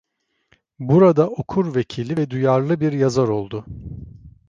[0.79, 3.65] Burada okur vekili ve duyarlı bir yazar oldu.